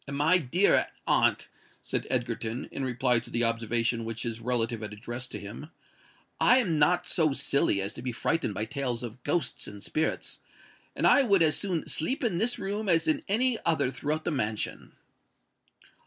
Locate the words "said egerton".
1.79-2.65